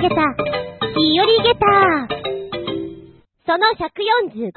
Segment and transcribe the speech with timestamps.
[0.00, 0.14] げた、
[0.96, 2.08] 日和げた。
[3.44, 4.50] その145、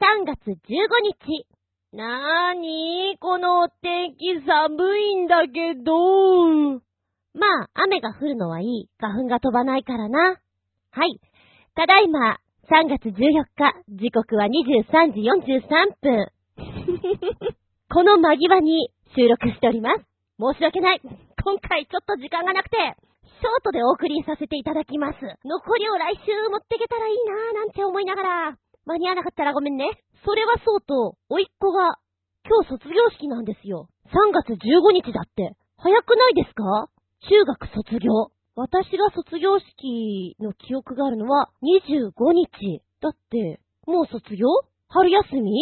[0.00, 0.54] 3月15
[1.02, 1.46] 日。
[1.92, 6.80] なーにーこのお天気寒いんだけど。
[7.34, 8.88] まあ、雨が降るのはいい。
[8.98, 10.38] 花粉が飛ばないからな。
[10.90, 11.20] はい。
[11.74, 12.38] ただいま、
[12.70, 13.14] 3月14
[13.56, 16.28] 日、時刻は23時43分。
[17.90, 20.04] この間際に収録しております。
[20.38, 21.00] 申し訳ない。
[21.44, 22.76] 今回ちょっと時間がなくて、
[23.34, 25.18] ショートでお送りさせていただきます。
[25.44, 29.90] 残りを来週持っていけたらいいなぁなんて思いながら、間に合わなかったらごめんね。
[30.24, 31.98] それはそうと、おいっ子が、
[32.46, 33.88] 今日卒業式なんですよ。
[34.06, 35.56] 3月15日だって。
[35.78, 36.88] 早くないですか？
[37.28, 38.30] 中学卒業。
[38.56, 42.82] 私が卒業式の記憶があるのは25日。
[43.00, 44.46] だって、もう卒業？
[44.88, 45.52] 春休み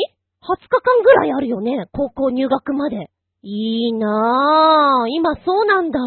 [0.43, 1.87] ?20 日間ぐらいあるよね。
[1.93, 3.11] 高校入学まで。
[3.43, 5.09] いいなぁ。
[5.09, 5.99] 今そうなんだ。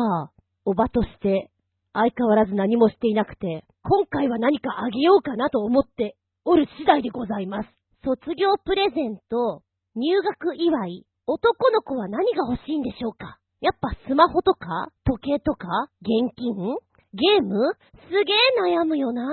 [0.64, 1.50] おばとして、
[1.96, 7.70] 相変わらず何もしていなくて、今回は何かあげようかなと思っておる次第でございます。
[8.04, 9.64] 卒業プレゼント、
[9.96, 13.40] 入学祝い、男の子は何が欲しいんでしょうか？
[13.62, 15.68] やっぱスマホとか、時計とか、
[16.02, 16.76] 現金？
[17.14, 17.74] ゲーム？
[18.10, 19.24] すげえ悩むよな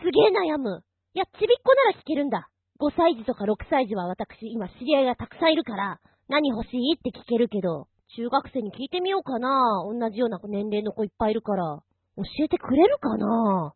[0.00, 0.82] すげえ悩む。
[1.12, 2.48] いや、ちびっこなら聞けるんだ。
[2.80, 6.96] 5歳児とか6歳児は私、今知り合いがたくさんいるから、何欲しい？
[6.98, 11.82] って聞けるけど、中学生に聞いてみようかな同じような年齢の子いっぱいいるから、
[12.16, 13.74] 教えてくれるかな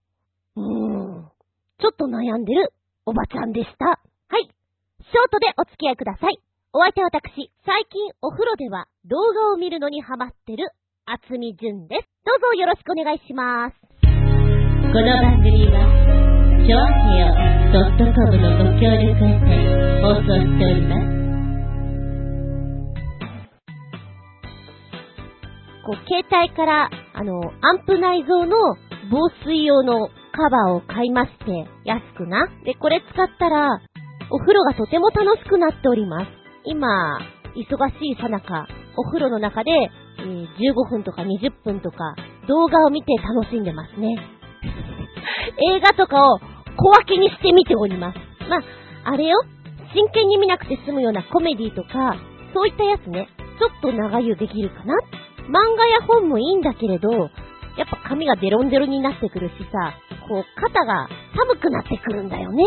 [0.57, 1.29] うーん。
[1.79, 2.73] ちょっと悩んでる
[3.07, 3.87] おばちゃんでした。
[3.87, 3.97] は
[4.39, 4.45] い。
[4.45, 6.39] ショートでお付き合いください。
[6.73, 10.71] お相手は私、最近お風呂では動画を見るのにハマってる、
[11.05, 12.09] あつみじゅんです。
[12.25, 13.77] どうぞよろしくお願いします。
[14.01, 15.83] この番組は、
[16.63, 17.35] ショアヘオ
[18.15, 21.20] .com のご協力へて放送しております。
[25.91, 28.55] こう、携帯から、あの、アンプ内蔵の
[29.11, 32.47] 防水用のカバーを買いまして、安くな。
[32.65, 33.81] で、これ使ったら、
[34.31, 36.27] お風呂がとても楽しくなっております。
[36.65, 37.19] 今、
[37.57, 42.15] 忙しいさなか、お風呂の中で、えー、15分とか20分とか、
[42.47, 44.15] 動画を見て楽しんでますね。
[45.75, 46.39] 映画とかを
[46.77, 48.19] 小分けにして見ております。
[48.49, 48.63] まあ、
[49.11, 49.43] あれよ、
[49.93, 52.15] 真剣に見なくて済むようなコメディとか、
[52.55, 54.95] そういったやつね、ちょっと長湯できるかな。
[55.51, 57.11] 漫画や本もいいんだけれど、
[57.77, 59.95] やっぱ髪がデロンデロになってくるしさ、
[60.29, 62.65] こう、肩が寒くなってくるんだよね。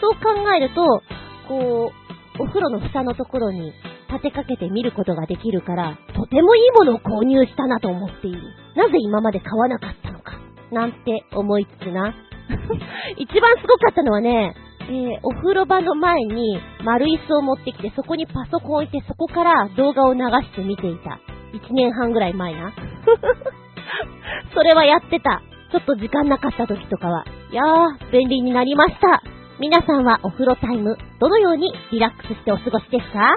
[0.00, 1.02] そう考えると、
[1.48, 1.92] こ
[2.38, 3.72] う、お風呂の蓋のところに
[4.10, 8.40] 立てかけて見ることができるから、とてもいいものを購入したなと思っている。
[8.74, 10.32] なぜ今まで買わなかったのか。
[10.72, 12.14] なんて思いつつな。
[13.16, 14.54] 一番すごかったのはね、
[14.88, 21.18] えー、お風呂場の前に丸椅子を持ってきて、そこにパソコン置いて、そこから動画を流して見ていた。
[21.52, 22.72] 一年半ぐらい前な。
[24.54, 25.42] それはやってた。
[25.72, 27.24] ちょっと時間なかった時とかは。
[27.50, 29.22] いやー、便利になりました。
[29.58, 33.36] 皆さんはお風呂タイム、どのようにリラックスしてお過ごしですか？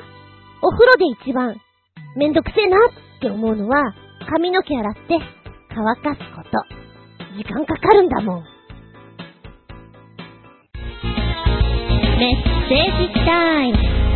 [0.61, 1.55] お風呂で一番
[2.17, 3.93] めんどくせえなって思うのは、
[4.29, 5.19] 髪の毛洗って
[5.73, 7.35] 乾かすこと。
[7.37, 8.43] 時間かかるんだもん。
[12.19, 14.08] メッセージタイム。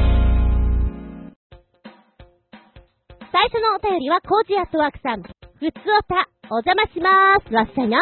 [3.34, 5.24] 最初のお便りはコージアットワークさん。
[5.24, 5.34] ふつ
[5.66, 7.52] おた、お邪魔しまーす。
[7.52, 7.98] わっしゃいな。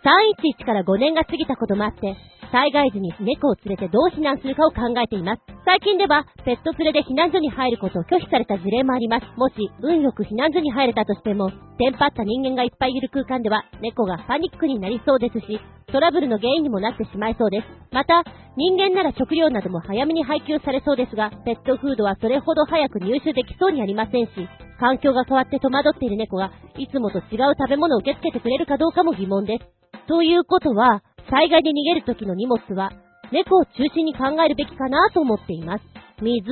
[0.00, 2.16] 311から5年が過ぎたこともあって、
[2.56, 5.42] 災害時に猫を連れてどう避難するかを考えています。
[5.66, 9.26] 最近では、ペット連れで避難所に入ることを拒否された事例もあります。
[9.36, 15.60] もし、運よく避難所に入れたとしても、テンパった人間がいっぱいいる空間では、猫がパニックになりそうですし、
[15.92, 17.66] トラブルの原因にもなってしまいそうです。
[17.92, 18.24] また、
[18.56, 24.32] 人間なら食料なども早めに配給されそうですが、ペットフードはそれほど早く入手できそうにありませんし、
[24.80, 29.76] 環境が変わって戸惑っている猫が、いつもと違う食べ物を受け付けてくれるかどうかも疑問です。
[30.08, 32.92] ということは、災害で逃げる時の荷物は、
[33.32, 35.84] 猫を中心に考えるべきかなと思っています。
[36.22, 36.46] 水、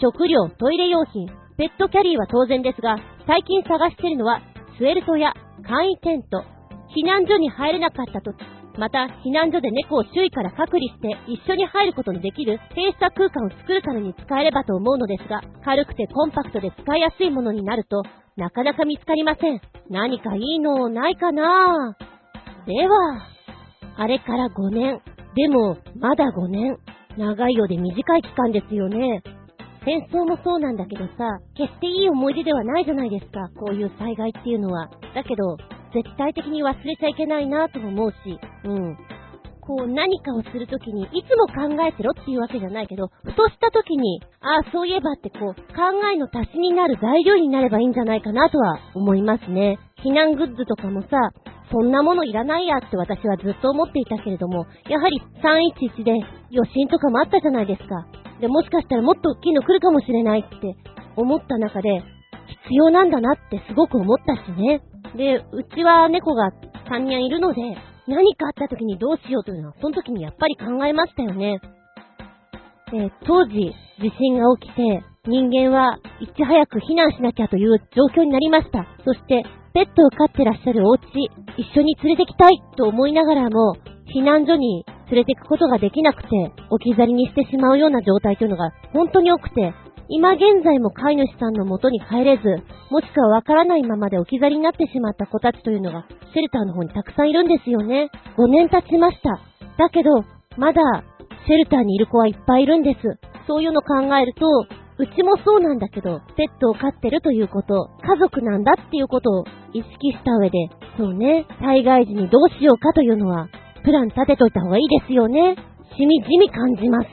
[0.00, 1.26] 食料、トイレ用品、
[1.56, 2.96] ペットキャリーは当然ですが、
[3.26, 4.40] 最近探しているのは、
[4.78, 6.44] スウェルトや簡易テント、
[6.96, 8.36] 避難所に入れなかった時、
[8.78, 18.02] また避難所で猫を周囲から隔離して一緒に入ることのできる閉鎖空間を作るために使えればと思うのですが、軽くてコンパクトで使いやすいものになると、
[18.36, 19.60] なかなか見つかりません。
[19.90, 21.96] 何かいいのないかな？
[22.66, 22.96] では、
[24.00, 25.02] あれから5年。
[25.36, 26.78] でも、まだ5年。
[27.18, 29.22] 長いようで短い期間ですよね。
[29.84, 34.88] 戦争もそうなんだけどさ、決していい思い出ではないじゃないですか、こういう災害っていうのは。
[35.14, 35.58] だけど、
[35.92, 38.96] 絶対的に忘れちゃいけないなとも思うし、うん。
[39.60, 45.60] こう何かをするときに、いつも考えてろっていうわけじゃないけど、ふとしたときに、ああ、そういえばってこう、考
[46.10, 49.78] えの足しになる材料になればいいんじゃないかなとは思いますね。
[50.02, 51.08] 避難グッズとかもさ、
[51.70, 56.12] そんなものいらないやって私はずっと思っていたけれども、やはり311で
[56.52, 58.06] 余震とかもあったじゃないですか。
[58.40, 60.76] で、もしかしたらもっと大きいの来るかもしれないって
[61.16, 62.02] 思った中で、
[62.64, 64.82] 必要なんだなってすごく思ったしね。
[65.16, 66.50] で、うちは猫が
[66.90, 67.60] 3人いるので、
[68.08, 71.60] 何かあった時にどうしようというのは、その時にやっぱり考えましたよね。
[72.90, 78.86] で、当時、地震が起きて、人間はいち早く避難しなきゃという状況になりました。
[79.04, 81.02] そして、ペットを飼ってらっしゃるお家、
[81.56, 83.76] 一緒に連れてきたいと思いながらも、
[84.12, 86.28] 避難所に連れて行くことができなくて、
[86.70, 89.72] 置き去りにしてしまうような状態というのが本当に多くて、
[90.08, 92.42] 今現在も飼い主さんの元に帰れず、
[92.90, 98.10] もしくはわからないままで置き去りになってしまった子たちというのが、シェルターの方にたくさんいるんですよね。
[98.36, 99.38] 5年経ちました。
[99.78, 100.24] だけど、
[100.56, 100.82] まだ、
[101.46, 102.98] シェルターにいる子はいっぱいいるんです。
[103.46, 104.46] そういうの考えると、
[105.00, 110.58] うちもそうなんだけど、ペットを飼ってるということ、家族なんだっていうことを意識した上で、
[110.98, 113.48] そうね、災害時にどうしようかというのは、
[113.82, 115.56] プラン立てといた方がいいですよね。
[115.96, 117.08] しみじみ感じます。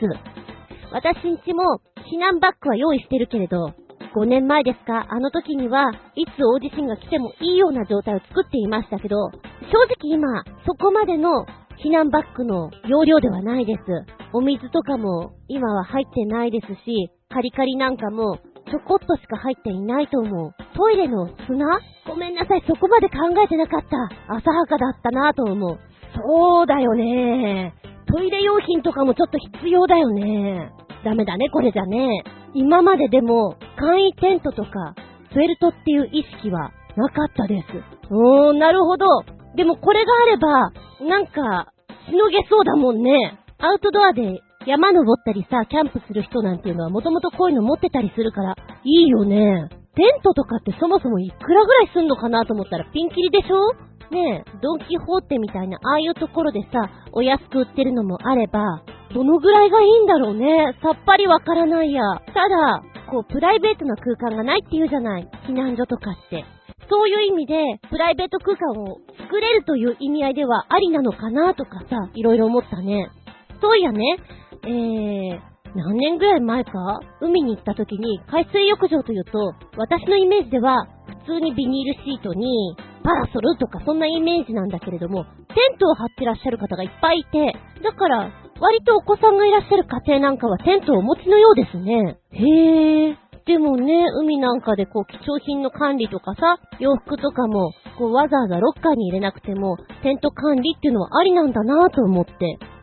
[0.92, 1.80] 私んちも
[2.12, 3.72] 避難バッグは用意してるけれど、
[4.13, 11.45] 5年前ですか、あの時には、いつ大地震が来てもいいような状態を作っていましたけど、正直今、そこまでの
[11.84, 13.80] 避難バッグの容量ではないです。
[14.34, 18.38] お水とかも今は入ってないですし、カリカリなんかも
[18.71, 20.51] ちょこっとしか入っていないと思う。
[20.75, 21.79] トイレの砂？
[22.07, 23.81] ごめんなさい、そこまで考えてなかっ
[24.27, 24.35] た。
[24.35, 25.79] 浅はかだったなと思う。
[26.15, 27.74] そうだよね。
[28.07, 30.71] トイレ用品とかもちょっと必要だよね。
[31.03, 32.24] ダメだね、これじゃね。
[32.53, 34.95] 今まででも、簡易テントとか、
[35.33, 37.65] フェルトっていう意識はなかったです。
[38.09, 39.06] おーん、なるほど。
[39.56, 40.71] でもこれがあれば、
[41.07, 41.74] なんか、
[42.09, 43.38] しのげそうだもんね。
[43.59, 48.53] アウトドアで山登ったりさ、キャンプする人なんていうのはもともとこういうの持ってたりするから、
[48.83, 49.69] いいよね。
[49.95, 53.73] テントとかってそもそもいくらぐらいすんのかなと思ったらピンキリでしょ？
[54.11, 58.83] ねえ、ドンキホーテみたいなああいうところでさ、お安く売ってるのもあれば、
[59.13, 60.75] どのぐらいがいいんだろうね。
[60.81, 62.03] さっぱりわからないや。
[62.27, 65.29] ただ、こう、プライベートな空間がないって言うじゃない。
[65.47, 66.43] 避難所とかって。
[66.89, 73.09] そういう意味で、プライベート空間を作れるという意味合いではありなのかなとかさ、いろいろ思ったね。
[73.61, 74.17] そういやね、
[74.63, 75.39] えー、
[75.75, 76.71] 何年ぐらい前か
[77.21, 80.88] 海に行った時に海水浴場というと、私のイメージでは
[81.25, 85.30] 普通にビニールシートにパラソルとかそんなイメージなんだけれども、テ
[85.75, 92.18] ントを張ってらっしゃる方がいっぱいいて、だから割とお子さんがいらっしゃる家庭なんかはテントをお持ちのようですね。
[92.31, 93.27] へー。
[93.45, 102.33] でもね、海なんかでこう貴重品の管理とかさ、洋服とかも、こうわざわざロッカーに入れなくても、テント管理っていうのはありなんだなと思って、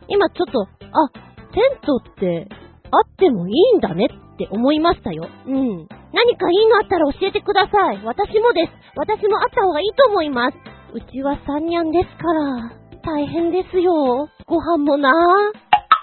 [0.07, 2.47] 今ちょっと、あ、テントって
[2.91, 5.27] あってもいいんだねって思いましたよ。
[5.47, 5.87] うん。
[6.11, 8.03] 何かいいのあったら教えてください。
[8.03, 8.71] 私もです。
[8.95, 10.57] 私もあった方がいいと思います。
[10.93, 12.71] うちはサンニャンですから、
[13.03, 14.27] 大変ですよ。
[14.47, 15.09] ご飯もな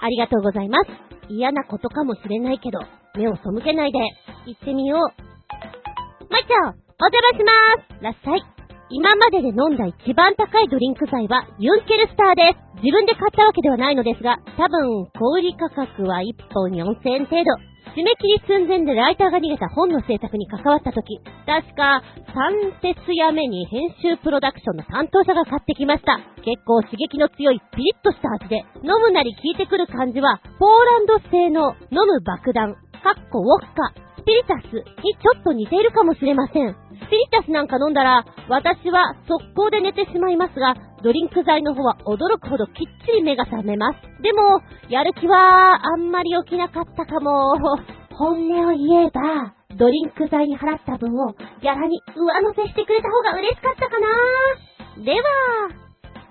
[0.01, 0.89] ありがとうございます。
[1.29, 2.79] 嫌なことかもしれないけど、
[3.15, 3.99] 目を背けないで、
[4.45, 4.99] 行ってみよう。
[6.29, 8.03] まいちゃん、お邪魔しまーす。
[8.03, 8.62] らっしゃい。
[8.89, 12.81] 今までで飲んだ一番高いドリンク剤はユンケルスターです。
[12.83, 17.73] 自分で買ったわけではないのですが、多分、小売価格は1本4000円程度。
[17.95, 22.01] 締め切り寸前でライターが逃げた本の制作に関わった時、確か、
[22.33, 26.17] 3節や目に編集プロダクションの担当者が買ってきました。
[26.41, 34.71] 結構刺激の強いピリッとした味で、飲むなり効いてくる感じは、ポーランド製の飲む爆弾、かっこウォッカ、スピリタス
[35.03, 36.71] にちょっと似ているかもしれません。
[36.71, 42.73] スピリタスなんか飲んだら、私は速攻で寝てしまいますが、ドリンク剤の方は驚くほどきっ
[43.05, 43.99] ちり目が覚めます。
[44.23, 47.51] でも、やる気はあんまり起きなかったかも。
[48.15, 55.03] 本音を言えば、ドリンク剤に払った分をギャラに上乗せしてくれた方が嬉しかったかな。
[55.03, 55.19] では、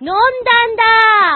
[0.01, 0.83] 飲んだんだ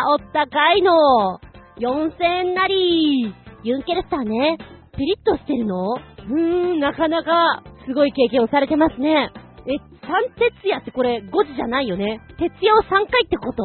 [0.08, 1.38] おったかいの
[1.78, 4.56] !4000 円なりユンケルスターね、
[4.96, 5.96] ピリッとしてるの？
[6.30, 9.30] うーん、なかなか、すごい経験をされてますね。
[9.66, 13.62] え、三徹夜ってこれ5時じゃないよね徹夜を3回ってこと？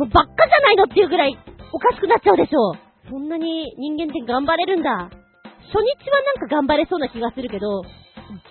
[0.00, 1.36] もうばっかじゃないのっていうぐらい
[1.70, 2.74] おかしくなっちゃうでしょ
[3.10, 4.90] そんなに人間って頑張れるんだ。
[4.90, 7.82] 初日はなんか頑張れそうな気がするけど、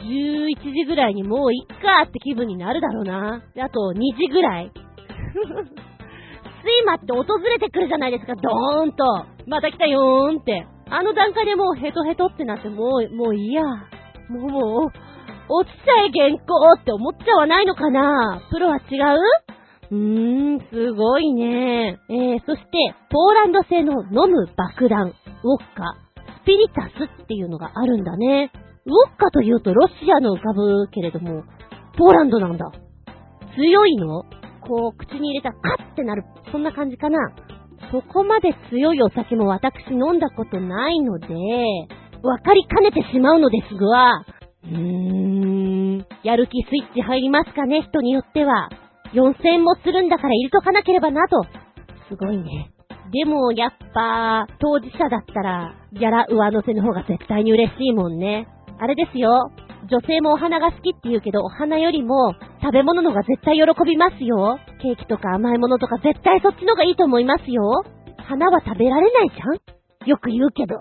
[0.04, 3.42] 11時ぐらいにもういっかって気分になるだろうな。
[3.58, 4.72] あと2時ぐらい。
[6.64, 9.04] 睡魔って訪れてくるじゃないですか、ドーンと。
[9.48, 10.66] また来たよーんって。
[10.90, 13.64] あの段階でもうヘトヘトってなってもう、もういいや。
[14.30, 14.92] もうもう、
[15.50, 18.42] 落ちちゃえ原稿って思っちゃわないのかな？
[18.50, 18.96] プロは違
[19.92, 19.96] う？
[19.96, 22.00] うーん、すごいね。
[22.10, 22.70] えー、そして、
[23.10, 25.08] ポーランド製の飲む爆弾、
[25.44, 25.96] ウォッカ、
[26.42, 28.52] スピリタスっていうのがあるんだね。
[28.86, 31.44] ウォッカというとロシアの浮かぶけれども、
[31.98, 32.72] ポーランドなんだ。
[33.56, 34.24] 強いの？
[34.62, 36.24] こう、口に入れたらカッってなる。
[36.52, 37.20] そんな感じかな？
[37.94, 41.28] そこまで強いお酒も私飲んだことないので、
[42.24, 44.26] わかりかねてしまうのですが、
[44.64, 48.70] うーん、やる気スイッチ入りますかね、人によっては。
[49.14, 51.46] 4000円もするんだから入れとかなければなと。
[52.10, 52.72] すごいね。
[53.12, 58.48] でも、やっぱ、当事者だったら、ギャラ上乗せの方が絶対に嬉しいもんね。
[58.80, 59.52] あれですよ。
[59.90, 64.60] 女性もお花が好きって言うけど、お花よりも食べ物の方が絶対喜びますよ。
[64.82, 67.84] ケーキとか甘いものとか絶対そっちの方がいいと思いますよ。
[68.18, 70.10] 花は食べられないじゃん？
[70.10, 70.78] よく言うけど。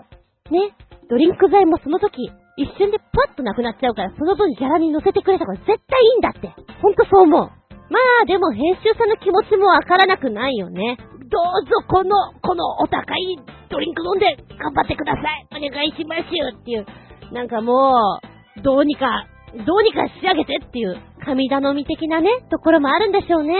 [0.51, 0.75] ね。
[1.09, 5.79] ドリンク剤もその時、一瞬でパッとなくなっちゃうから、その分ギャラに乗せてくれた方が絶対い
[6.15, 6.47] いんだって。
[6.81, 7.51] ほんとそう思う。
[7.89, 10.97] まあ、でも編集さんの気持ちもわからなくないよね。
[11.29, 13.37] どうぞこの、このお高い
[13.69, 15.47] ドリンク飲んで頑張ってください。
[15.51, 16.85] お願いしますよっていう。
[17.33, 19.27] なんかもう、どうにか、
[19.65, 23.53] どうにか仕上げてっていう、神頼み的なね、ところもあるんでしょうね。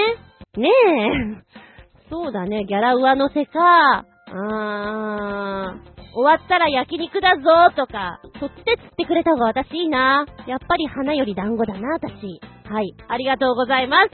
[0.57, 2.09] ねえ。
[2.09, 10.25] そうだね、ギャラ上乗せか、あー、終わったら焼肉だぞとか、そっちで釣ってくれた方が私いいな。
[10.45, 12.39] やっぱり花より団子だな、私。
[12.69, 14.09] はい、ありがとうございます。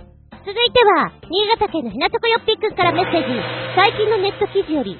[0.45, 3.41] 続いては、新潟県のひなとこよっぴーくんからメッセージ。
[3.75, 4.98] 最近のネット記事より、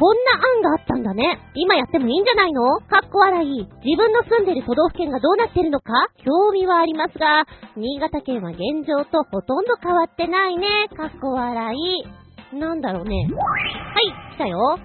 [0.00, 1.38] こんな案があったんだね。
[1.54, 2.80] 今やってもいいんじゃないの？
[2.88, 3.68] かっこ笑い。
[3.84, 5.92] 自分の住んでる都道府県がどうなってるのか？
[6.24, 7.44] 興味はありますが、
[7.76, 10.88] 新潟県は現状とほとんど変わってないね。
[10.96, 12.56] かっこ笑い。
[12.56, 13.14] なんだろうね。
[13.14, 13.50] は
[14.00, 14.78] い、来たよ。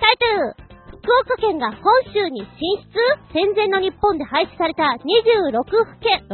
[0.00, 0.54] タイトル
[0.90, 1.78] 福岡県が本
[2.12, 2.50] 州に進
[2.90, 2.98] 出？
[3.32, 6.26] 戦前の日本で廃止された26府県、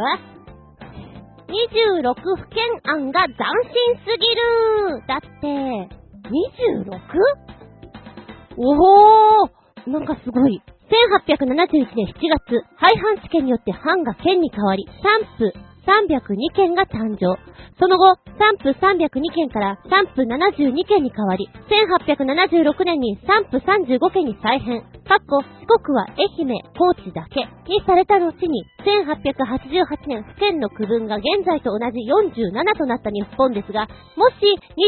[1.46, 3.36] 26府県案が斬
[3.68, 5.46] 新すぎるだって、
[6.24, 7.53] 26?
[8.56, 10.62] おーなんかすごい。
[10.84, 15.52] 1871年7月、廃藩置県によって藩が県に変わり、3府
[15.84, 17.36] 302県が誕生。
[17.78, 34.34] その後、3府302県から3府72県に変わり、1876年に3府35県に再編、かっこ四国は愛媛、高知だけにされた後に、1888年府県の区分が現在と同じ47となった日本ですが、もし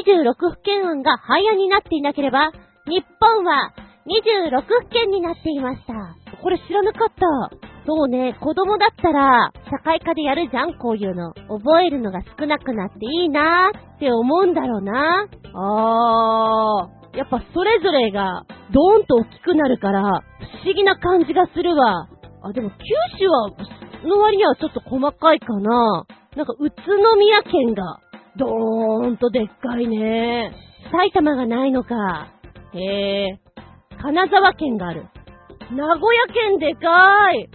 [0.09, 2.53] 26府県案が廃案になっていなければ、
[2.87, 3.73] 日本は
[4.07, 5.93] 26府県になっていました。
[6.41, 7.67] これ知らなかった。
[7.87, 11.33] そうね、子供だったら、社会科でやるじゃん、こういうの。
[11.49, 15.27] 覚えるのが少なくなっていいなーって思うんだろうな。
[15.55, 22.09] あー、やっぱそれぞれが、ドーンと大きくなるから、不思議な感じがするわ。
[22.43, 23.51] あ、でも九州は、
[24.05, 26.07] の割にはちょっと細かいかな。
[26.37, 28.01] なんか宇都宮県が、
[28.37, 30.53] ドーンとでっかいね。
[30.93, 32.36] 埼玉がないのか。
[32.75, 33.39] へえ。
[34.01, 35.07] 金沢県がある。
[35.73, 37.49] 名古屋県でかい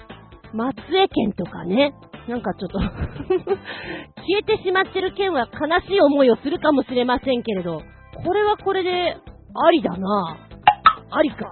[0.54, 1.94] 松江県とかね、
[2.28, 2.80] なんかちょっと
[4.22, 7.82] 消えてしまってる県は悲しい思いをするかもしれませんけれど、
[8.26, 9.18] これはこれで、
[9.54, 10.38] ありだな。
[11.12, 11.50] ありか？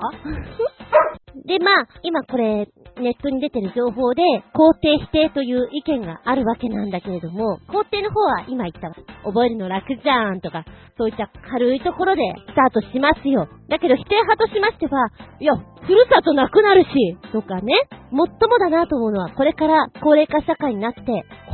[1.46, 2.68] で、まあ、今これ、
[3.00, 4.22] ネットに出てる情報で、
[4.54, 8.90] 肯定否定という意見があるわけなんだけれども、肯定の方は今言った
[9.24, 10.66] 覚えるの楽じゃんとか、
[11.00, 13.48] そういった軽いところでスタートしますよ。
[13.70, 15.08] だけど否定派としましては、
[15.40, 16.90] いや、ふるさとなくなるし、
[17.32, 21.02] とかね、もっともだなと思うのは、これから高齢化社会になって、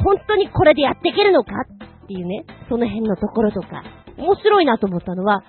[0.03, 1.51] 本当にこれでやっていけるのか？
[2.05, 3.83] っていうね、その辺のところとか、
[4.17, 5.43] 面白いなと思ったのは、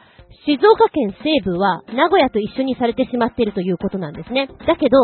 [0.44, 4.48] 静岡県西部は名古屋と一緒にされてしまっているということなんですね。
[4.66, 4.98] だけど、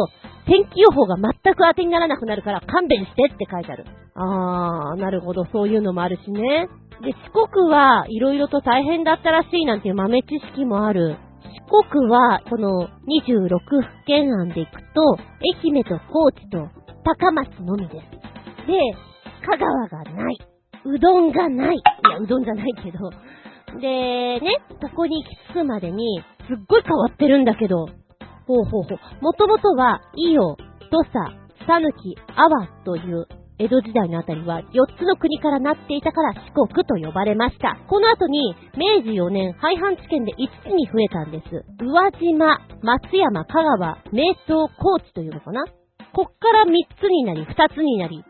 [0.47, 3.85] 天気予報が全く当てにならなくなるから勘弁してって書いてある。
[4.15, 6.69] あー、なるほど、そういうのもあるしね。
[7.01, 11.17] で、四国は色々と大変だったらしいなんていう豆知識もある。
[11.71, 16.69] 四国は、この26府県案でいくと、愛媛と高知と
[17.05, 18.67] 高松のみです。
[18.67, 18.79] で、
[19.45, 20.39] 香川がない。
[20.85, 21.77] うどんがない。
[21.77, 21.81] い
[22.11, 23.11] や、うどんじゃないけど、
[23.81, 27.87] で、ね、ここに行き着くまでに、すっごい変わってるんだけど、
[28.47, 28.99] ほうほうほう。
[29.23, 30.57] もともとは、伊予、
[30.91, 31.13] 土佐、
[31.67, 33.27] さぬき、阿波という
[33.63, 37.79] 江戸時代のあたりは4つの国からなっていたから四国と呼ばれました。
[37.87, 41.65] この後に明治4年廃藩置県で5つに増えたんです。
[41.79, 45.65] 宇和島、松山、香川、名東、高知というのかな
[46.13, 48.25] こっから3つになり、2つになり。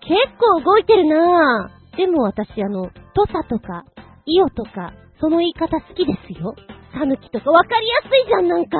[0.00, 1.96] 結構動いてるなぁ。
[1.96, 3.84] でも私あの、土佐とか
[4.26, 6.54] イオとか、その言い方好きですよ。
[6.92, 8.76] タヌキとかわかりやすいじゃん、なんか。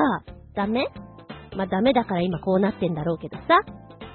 [0.53, 0.87] ダメ？
[1.55, 3.43] まあ、ダメだから今こうなってんだろうけどさ。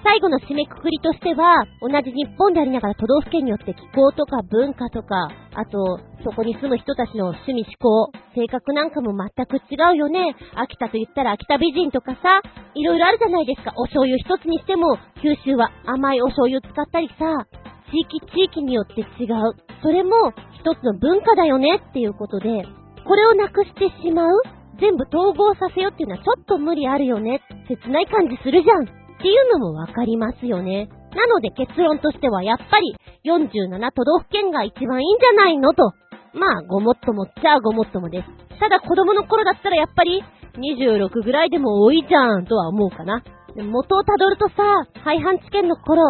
[0.04, 10.36] 最後の締めくくりとしては、同じ日本でありながら都道府県によって気候とか文化とか、あと、そこに住む人たちの趣味思考、性格なんかも全く違うよね。
[10.54, 12.42] 秋田と言ったら秋田美人とかさ、
[12.74, 13.72] いろいろあるじゃないですか。
[13.76, 17.46] お醤油一つにしても、九州は甘いお醤油使ったりさ、
[17.90, 19.54] 地域地域によって違う。
[19.82, 22.62] それも一つの文化だよねっていうことで、
[23.04, 24.42] これをなくしてしまう
[24.80, 27.40] 全部統合させようっていうのはちょっと無理あるよね。
[27.66, 30.88] 切ない感じするじゃんっていうのもわかりますよね。
[31.10, 32.94] なので結論としてはやっぱり
[33.24, 35.92] 47都道府県が一番いいんじゃないのと。
[36.34, 38.58] まあ、ごもっともっちゃごもっともです。
[38.60, 40.22] ただ子供の頃だったらやっぱり
[40.58, 43.22] 26ぐらいでも多いじゃんとは思うかな。
[43.56, 44.54] 元をたどるとさ、
[45.02, 46.02] 廃藩置県の頃、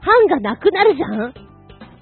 [0.00, 1.34] 藩がなくなるじゃん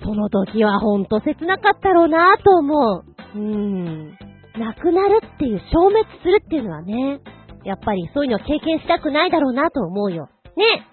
[0.04, 3.04] その時はほんと切なかったろうなぁと思う。
[3.35, 4.11] うーん。
[4.59, 7.21] なくなるっていう、消滅するっていうのはね、
[7.64, 10.28] やっぱりそういうのは経験したくないだろうなと思うよ。
[10.56, 10.87] ね。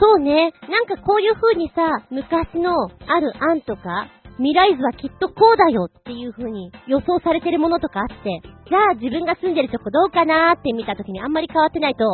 [0.00, 0.52] そうね。
[0.68, 4.08] なんかこういう風にさ、昔のある案とか、
[4.38, 12.04] 未来図はきっとこうだよっていう風に予想されてるものとかあって、じゃあ自分が住んでるとこどうかなーって見た時にあんまり変わってないと、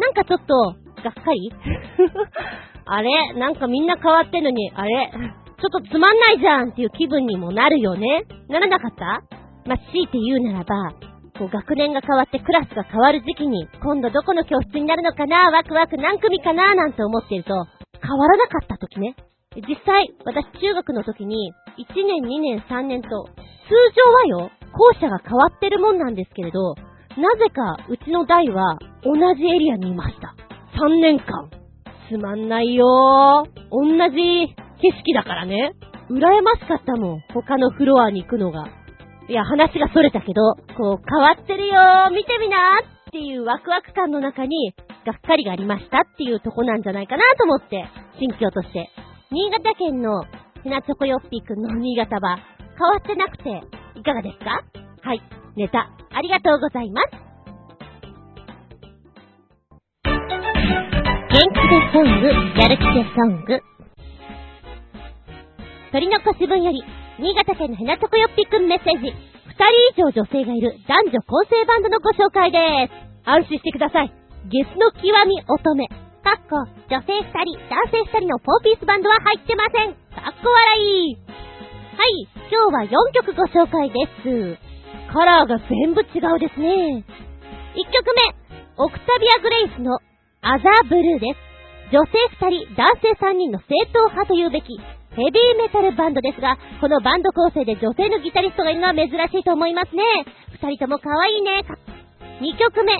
[0.00, 0.54] なんかちょっと、
[1.04, 1.52] がっかり？
[2.86, 3.32] あれ？
[3.34, 5.10] なんかみんな変わってんのに、あれ？
[5.12, 8.24] ちょっとつまんないじゃんっていう気分にもなるよね。
[8.48, 9.22] ならなかった？
[9.66, 10.92] まあ、強いて言うならば、
[11.38, 17.52] こう学年が変わってクラスが変わる時期に、今度どこの教室になるのかなワクワク何組かななんて思っていると、
[18.00, 19.16] 変わらなかった時ね。
[19.56, 23.12] 実際、私中学の時に、1年、2年、3年と、通
[23.96, 26.74] 常はよ、校舎が変わってるもんなんですけれど、
[27.16, 30.34] なぜかうちの代は同じエリアにいました。
[30.78, 31.48] 3年間。
[32.08, 33.48] つまんないよー。
[33.70, 35.72] 同じ景色だからね。
[36.10, 37.20] 羨ましかったもん。
[37.32, 38.64] 他のフロアに行くのが。
[39.28, 44.72] いや、話が逸れたけど、こう、変わってるよー見てみなーっていうワクワク感の中に、
[45.04, 47.88] がっかりがありましたっていうとこなんじゃないかなと思って、
[48.20, 48.88] 心境として。
[49.32, 50.22] 新潟県の
[50.62, 52.38] ひなチョコヨッピーくんの新潟は
[52.78, 53.62] 変わってなくて、
[53.98, 54.62] いかがですか？
[55.02, 55.20] はい、
[55.56, 57.10] ネタ、ありがとうございます。
[60.04, 60.14] 元
[61.50, 62.28] 気でソング、
[62.60, 63.60] やる気でソング。
[65.90, 66.84] 鳥の腰分より、
[67.18, 69.08] 新潟県のヘナチョコヨッピくんメッセージ。
[69.08, 72.92] 二人以上女性がいる男女構成バンドのご紹介です。
[73.24, 74.12] 安心してください。
[74.52, 75.88] ゲスの極み乙女。
[76.20, 76.60] かっこ、
[76.92, 79.96] 女性二人、男性二人の4ピースバンドは入ってません。
[80.12, 81.16] かっこ笑い。
[81.96, 84.60] はい、今日は4曲ご紹介です。
[85.08, 87.00] カラーが全部違うですね。
[87.00, 88.28] 1曲目、
[88.76, 89.96] オクタビア・グレイスの
[90.42, 91.40] アザーブルーです。
[91.96, 92.12] 女性
[92.44, 94.76] 2人、男性3人の正統派というべき、
[95.16, 100.04] ヘビーメタルバンドですが、このバンド構成で女性のギタリストがいるのは珍しいと思いますね。
[100.60, 101.64] 二人とも可愛いね。
[102.40, 102.92] 二曲目、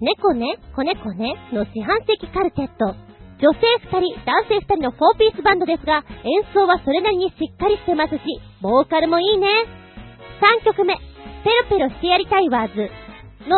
[0.00, 2.92] 猫ね、子猫ねの四半世紀カルテット。
[3.40, 3.64] 女性
[3.96, 8.20] 二人、男性二人の4ピースバンドですが、演奏はそれなりにしっかりしてますし、
[8.60, 9.48] ボーカルもいいね。
[10.40, 11.00] 三曲目、ペ
[11.70, 12.90] ロペロしてやりたいワーズ
[13.48, 13.56] の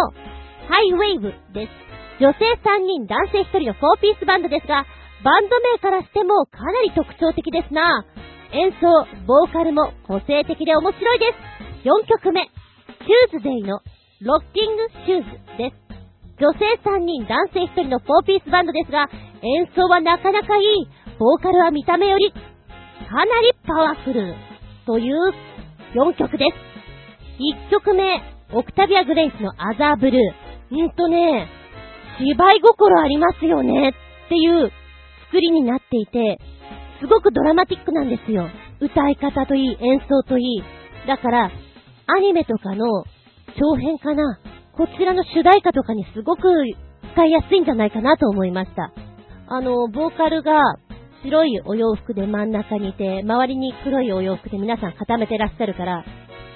[0.71, 1.87] ハイウェイブです。
[2.21, 4.87] 女性三人、男性一人の4ピースバンドですが、
[5.25, 8.05] バンド名からしてもかなり特徴的ですな。
[8.53, 8.87] 演奏、
[9.27, 11.27] ボーカルも個性的で面白いで
[11.83, 11.89] す。
[11.89, 13.81] 4曲目、チューズデイの
[14.23, 15.87] ロッキングシューズです。
[16.39, 19.09] 女性3人、男性1人の4ピースバンドですが、
[19.43, 20.89] 演奏はなかなかいい。
[21.19, 22.39] ボーカルは見た目より、か
[23.15, 24.35] なりパワフル。
[24.87, 25.33] という
[25.95, 26.57] 4曲です。
[27.69, 30.85] 1曲目、オクタビア・グレイスのアザーブルー。
[30.85, 31.49] んとね、
[32.19, 34.71] 芝居心ありますよねっていう
[35.37, 36.39] 作りになっていて、
[36.99, 38.49] すごくドラマティックなんですよ。
[38.81, 40.63] 歌い方といい、演奏といい。
[41.07, 41.51] だから、
[42.07, 43.05] アニメとかの
[43.61, 44.41] 長編かな。
[44.73, 46.49] こちらの主題歌とかにすごく
[47.13, 48.93] 使いやすいんじゃないかなと思いました。
[49.49, 50.77] あの、ボーカルが
[51.23, 56.03] 白いお洋服で真ん中にいて、周りに黒いお洋服で皆さん固めてらっしゃるから、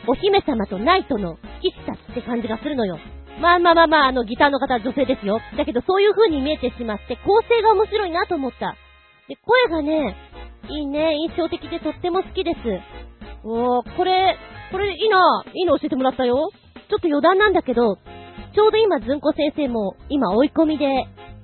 [0.08, 2.98] お姫様とナイトの騎士たちって感じがするのよ。
[3.40, 5.40] まあまあまあまあ、あの、ギターの方は女性ですよ。
[5.56, 8.76] だけど、そういう風に見えてしまって、構成が面白いなと思った。
[9.28, 10.14] で、声がね、
[10.68, 12.58] いいね、印象的でとっても好きです。
[13.42, 14.36] おー、これ、
[14.70, 16.50] これいいな、いいの教えてもらったよ。
[16.90, 17.96] ちょっと余談なんだけど、
[18.54, 20.86] ちょうど今、ずんこ先生も、今追い込みで、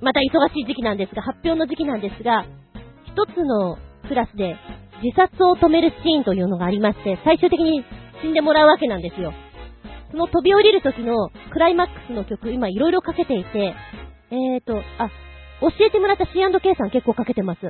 [0.01, 2.45] また忙しい時期なんですが、発表の時期なんですが、
[3.05, 4.55] 一つのクラスで
[5.01, 7.83] 自殺を止めるシーンというのがありまして、最終的に
[8.21, 9.33] 死んでもらうわけなんですよ。
[10.11, 13.73] その飛び降りる時のクライマックスの曲、今いろいろかけていて、
[14.29, 15.09] えーと、あ、
[15.59, 17.61] 教えてもらった C&K さん結構かけてます。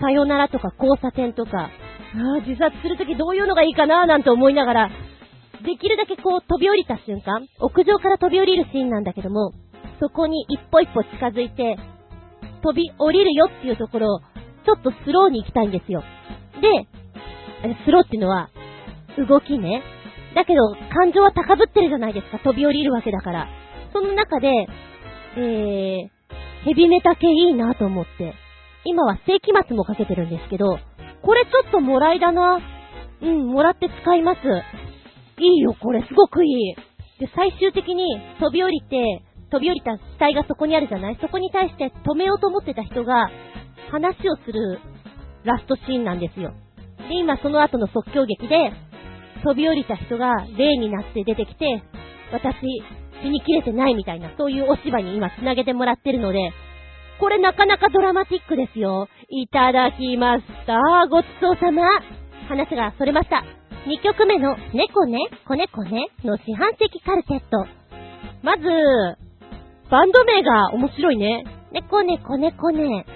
[0.00, 4.90] さよならとか交差点とか、あ自殺するときどういうのがいいかななんて思いながら、
[5.66, 9.50] できるだけこう飛び降りた瞬間、屋上から飛び降りるシーンなんだけども、
[9.98, 11.76] そこに一歩一歩近づいて、
[12.62, 16.04] 飛び降りるよっていうところを、ちょっとスローに行きたいんですよ。
[16.62, 16.86] で、
[17.84, 18.48] スローっていうのは、
[19.28, 19.82] 動きね。
[20.34, 20.60] だけど、
[20.92, 22.38] 感情は高ぶってるじゃないですか。
[22.38, 23.48] 飛び降りるわけだから。
[23.92, 24.48] その中で、
[25.36, 26.08] えー、
[26.64, 28.34] ヘビメタ系いいなと思って。
[28.84, 30.78] 今は世紀末もかけてるんですけど、
[31.22, 32.58] これちょっともらいだな。
[33.22, 34.38] うん、もらって使います。
[35.38, 36.74] いいよ、これ、すごくいい。
[37.20, 41.18] で、最終的に飛び降りて、飛び降りた死体がそこにあるじゃない？
[41.20, 43.30] そこに対して止めようと思ってた人が、
[43.90, 44.80] 話をする
[45.44, 46.52] ラストシーンなんですよ。
[47.08, 48.72] で、今その後の即興劇で、
[49.44, 51.82] 飛び降りた人が霊になって出てきて、
[52.32, 52.56] 私、
[53.22, 56.50] 死にきれてないみたいな、そういうお芝居に今繋げてもらってるので、
[57.20, 59.08] これなかなかドラマティックですよ。
[59.28, 60.80] いただきました。
[61.08, 61.82] ごちそうさま。
[62.48, 63.44] 話がそれました。
[63.86, 67.66] 2曲目の猫ね、子猫ねの四半世紀カルテット。
[68.42, 68.62] まず、
[69.90, 71.44] バンド名が面白いね。
[71.70, 73.06] 猫ね、子猫ね。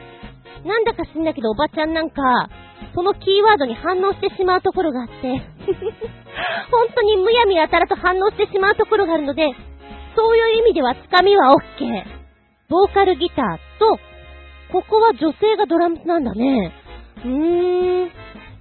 [0.64, 2.22] なんだか知んないけどおばちゃんなんか、
[2.94, 5.14] そのキーワードに反応してしまうところがあって、
[6.70, 9.50] 本当にむやみやたらと反応してしまうところがあるので、
[10.16, 12.18] そういう意味ではつかみは OK。
[12.68, 13.98] ボーカルギターと、
[14.72, 16.72] ここは女性がドラムなんだね。
[17.24, 18.10] うーん。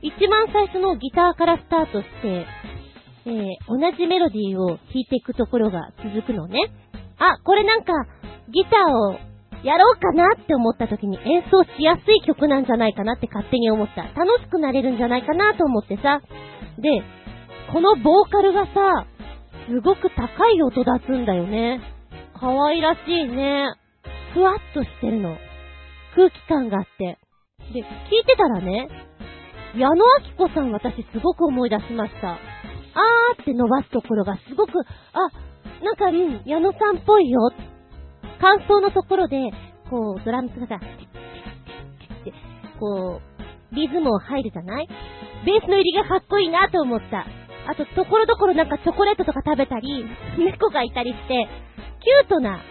[0.02, 2.46] 一番最初のギターからスタートして、
[3.26, 6.60] えー、同じメロディーを弾いていくところが続くのね。
[7.20, 7.94] あ、これなんか、
[8.50, 9.20] ギターを
[9.64, 14.04] やろうかなって思った時に演奏しやすい曲なんじゃないかなって勝手に思った。
[14.04, 16.22] 楽しくなれるんじゃないかなと思ってさ。
[16.78, 17.02] で、
[17.72, 18.72] このボーカルがさ、
[19.68, 21.82] すごく高い音出すんだよね。
[22.40, 23.66] 可愛らしいね。
[24.34, 25.38] ふわっとしてるの。
[26.16, 27.18] 空気感があって。
[27.74, 27.86] で、聞い
[28.26, 28.88] てたらね、
[29.76, 32.30] 矢野明子さん私すごく思い出しました。
[32.30, 37.52] あーって伸ばすところがすごく、あ、なんか、うん、矢野さんっぽいよ。
[38.40, 39.52] 感想のところで、
[39.90, 42.34] こう、ドラムスがさ、って、
[42.80, 44.88] こう、リズムを入るじゃない？
[45.46, 47.26] ベースの入りがかっこいいなと思った。
[47.70, 50.06] あと、ところどころなんかチョコレートとか食べたり、
[50.38, 51.48] 猫がいたりして、
[52.00, 52.62] キュートな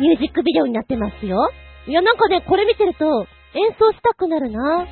[0.00, 1.50] ミュージックビデオになってますよ。
[1.86, 3.04] いや、なんかね、これ見てると、
[3.54, 4.86] 演奏したくなるな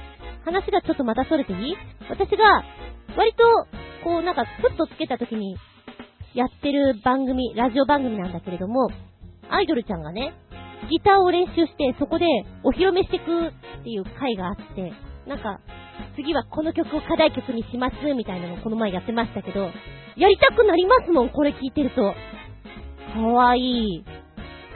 [0.44, 1.76] 話がちょっとまたそれていい？
[2.10, 2.64] 私が、
[3.16, 3.44] 割と、
[4.04, 5.56] こう、なんか、ふっとつけた時に、
[6.34, 8.88] やってる番組、ラジオ番組なんだけれども、
[9.50, 10.34] アイドルちゃんがね、
[10.90, 12.26] ギターを練習して、そこで
[12.64, 14.92] お披露目していくっていう回があって、
[15.26, 15.60] なんか、
[16.16, 19.70] 次はこの曲を課題曲にします、みたいなのをこの前やってましたけど、
[20.16, 22.14] やりたくなりますもん、これ聞いてると。
[23.14, 24.04] かわいい。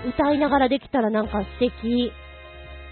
[0.07, 2.13] 歌いながらできたらなんか素敵。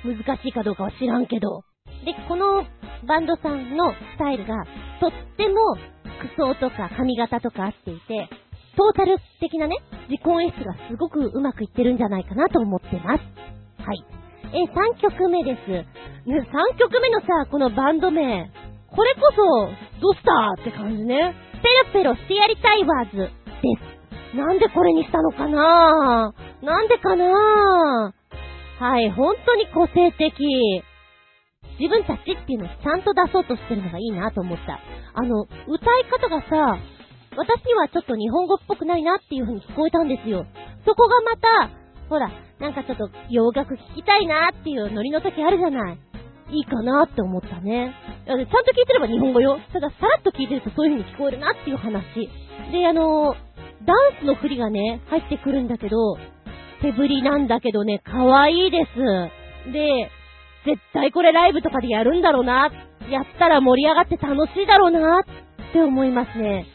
[0.04, 1.62] 難しいかどうかは知らんけど。
[2.04, 2.64] で、この
[3.06, 4.64] バンドさんのスタイルが、
[5.00, 5.76] とっても
[6.36, 8.28] 服装とか髪型とか合っていて、
[8.76, 9.76] トータル的なね、
[10.08, 13.22] 自己演出がすごくうまくいってるんじゃないかなと思ってます。
[13.82, 14.04] はい。
[14.52, 15.70] え、3曲目です。
[15.70, 15.84] ね、
[16.26, 18.50] 3曲目のさ、このバンド名。
[18.90, 21.34] これこそ、ドスターって感じね。
[21.62, 23.28] ペロペロしてやりたいワーズで
[24.32, 24.36] す。
[24.36, 28.12] なんでこれにしたのかななんでかな
[28.80, 30.82] はい、本当に個性的。
[31.78, 34.80] 自分たちっていうのをちゃんと出そうとしてるのがいいなと思った。
[35.14, 36.78] あの、歌い方がさ、
[37.36, 40.46] 私にはちょっと日本語っぽくないなっていう風に聞こえたんですよ。
[40.84, 41.70] そこがまた、
[42.08, 45.98] ほら、なんかちょっと洋楽聴きたいなっていうノリの時あるじゃない。
[46.50, 47.94] いいかなって思ったね。
[48.26, 48.48] ちゃんと聞
[48.82, 49.58] いてれば日本語よ。
[49.72, 52.02] ただ、さらっと聞いてるとそういう風に聞こえるなっていう話。
[52.70, 53.34] で、あの、
[53.84, 56.16] ダンスの振りがね、入ってくるんだけど、
[56.82, 58.84] 手振りなんだけどね、可愛いで
[59.66, 59.72] す。
[59.72, 60.10] で、
[60.66, 62.70] 絶対これライブとかでやるんだろうな。
[63.10, 66.66] やったら盛り上がって楽しいだろうなって思いますね。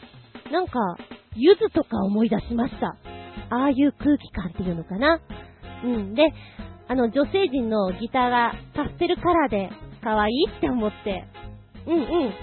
[0.50, 0.96] なんか、
[1.36, 2.96] ゆずとか思い出しました。
[3.50, 5.20] ああいう空気感っていうのかな。
[5.84, 6.14] うん。
[6.14, 6.22] で、
[6.88, 9.70] あの、女性陣のギターがパステルカラーで
[10.02, 11.24] 可愛いって思って、
[11.86, 12.34] うんうん。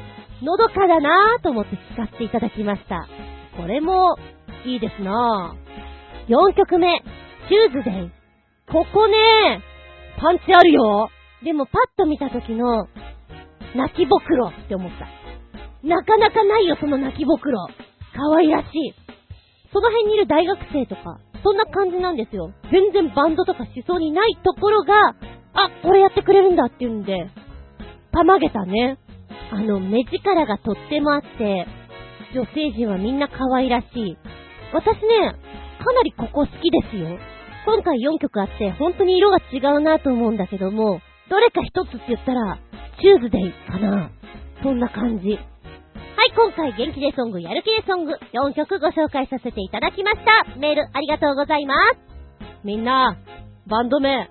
[0.45, 3.07] のどかだなぁと思って聞かせていただきました。
[3.57, 4.15] これも、
[4.65, 6.29] いいですなぁ。
[6.29, 6.99] 4曲目、
[7.49, 8.11] チューズデイ。
[8.71, 9.61] ここね、
[10.19, 11.09] パンチあるよ。
[11.43, 12.87] でもパッと見た時の、
[13.75, 15.07] 泣きぼくろって思った。
[15.87, 17.67] なかなかないよ、その泣きぼくろ。
[18.17, 18.93] 可愛らしい。
[19.71, 22.51] その辺にいる大学生とか、そんな感じなんですよ。
[22.71, 24.93] 全然バンドとかしそうにないところが、
[25.53, 27.29] あ、これやってくれるんだっていうんで、
[28.11, 28.97] たまげたね。
[29.51, 31.67] あの、目力がとってもあって、
[32.33, 34.17] 女性陣はみんな可愛らしい。
[34.73, 35.35] 私ね、
[35.79, 37.17] かなりここ好きですよ。
[37.65, 42.57] 今回4曲あって、本当に色が違うなと思うんだけども、どれか一つって言ったら、
[42.99, 44.09] チューズデイかな。
[44.63, 45.37] そんな感じ。
[46.17, 50.57] はい、今回元気でソング、やる気でソング、4曲ご紹介させていただきました。
[50.57, 51.99] メールありがとうございます。
[52.63, 53.15] みんな、
[53.67, 54.27] バンド名、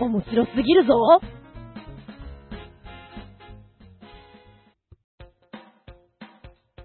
[0.00, 0.94] 面白すぎるぞ。
[0.96, 1.20] は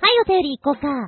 [0.04, 1.08] い、お便り行こうか。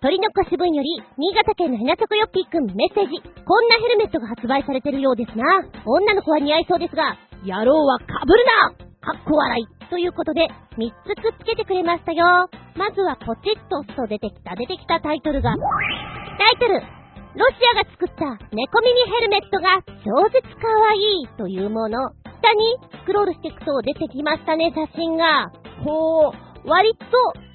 [0.00, 3.22] 鳥の腰分より、新潟県のひなちょこよっぴーくんメッセージ。
[3.46, 5.44] こんなヘルメットが発売されてるようですな。
[5.84, 9.75] 女の子は似合いそうですが、野郎は被るなかっこ笑い。
[9.90, 12.48] ということで、3つくっつけてくれましたよ。
[12.76, 16.80] まずはポチッと押すと出てきた、出てきたタイトルが、タイトル、
[17.36, 22.10] ロシアが作った猫耳ヘルメットが超絶可愛いというもの。
[22.40, 25.50] 下にスクロールしていくと出てきましたね、写真が。
[25.84, 27.04] ほう、割と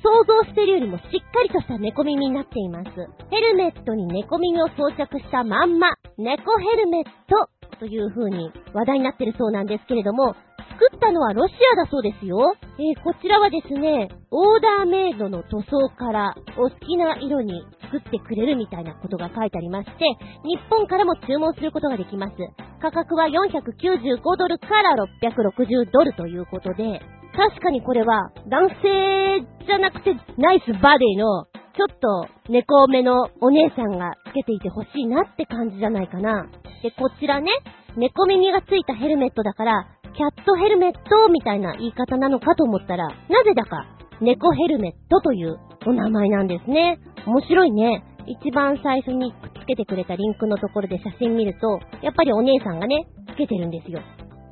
[0.04, 2.90] 想像してるよりもしっかりとした猫耳になっています。
[3.30, 10.36] ヘルメットに猫耳を装着したまんま、猫ヘルメットという風に話題になってるそうなんですけれども、
[10.82, 12.56] 作ったのはロシアだそうですよ。
[12.80, 20.06] えー、こちらはですね、オーダーメイドの塗装からお好きな色に作ってくれるみたいなことが書いてありまして、
[20.44, 22.34] 日本からも注文することができます。
[22.82, 27.00] 価格は495ドルから660ドルということで、
[27.38, 36.50] 確かにこれは男性じゃなくてナイスバディのちょっと猫目のお姉さんがつけていてほしいなって感じじゃないかな。
[36.82, 37.52] で、こちらね、
[37.96, 41.00] 猫耳がついたヘルメットだから、キャットヘルメット
[41.32, 43.86] みたいな言い方なのかと思ったら、なぜだか
[44.20, 47.00] 猫ヘルメットというお名前なんですね。
[47.26, 48.04] 面白いね。
[48.28, 54.00] 一番最初にくっつけてくれたリンクのところで写真見ると、やっぱりお姉さんがね、つけてるんですよ。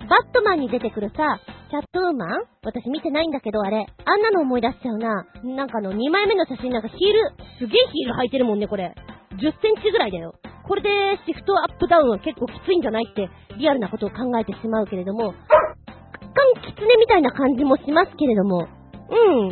[0.09, 2.29] バットマンに出てくるさ、キャットウーマン？
[2.63, 3.85] 私見てないんだけど、あれ。
[4.05, 5.27] あんなの思い出しちゃうな。
[5.43, 7.19] なんかあの2枚目の写真なんかヒール、
[7.59, 8.95] すげえヒール履いてるもんね、これ。
[9.37, 10.33] 10センチぐらいだよ。
[10.69, 10.89] これで
[11.25, 13.27] シフトアップダウンは結構きついんじゃないって
[13.57, 18.69] リアルなことを考えてしまうけれども、若干キツネみたいな感じもしますけれども、
[19.09, 19.47] うん、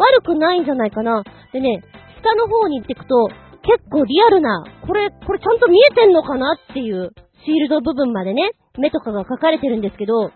[0.00, 1.22] 悪くないんじゃないかな。
[1.52, 1.84] でね、
[2.16, 3.28] 下の方に行ってくと、
[3.60, 7.12] 結構リアルな、これ、これちゃんと見えてんのかなっていう
[7.44, 10.30] シールド部分までね、目とかが描かれてるんですけど、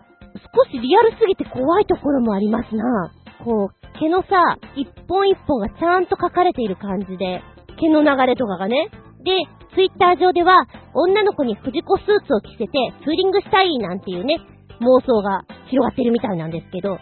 [0.53, 3.11] 少しリアルすぎて怖いところもありますな。
[3.43, 7.41] こう、毛のさ、一本一本がちゃんと描かれている感じで、
[7.79, 8.91] 毛の流れとかがね。
[9.23, 9.31] で、
[9.73, 12.71] ツイッター上では、女の子に藤子スーツを着せて
[13.03, 14.37] ツーリングしたいなんていうね、
[14.81, 16.97] 妄想が広がってるみたいなんですけど、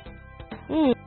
[0.69, 0.93] うん。
[0.93, 0.97] ふ